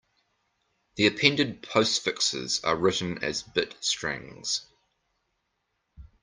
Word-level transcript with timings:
The 0.95 1.05
appended 1.05 1.61
postfixes 1.61 2.63
are 2.65 2.75
written 2.75 3.23
as 3.23 3.43
bit 3.43 3.75
strings. 3.83 4.65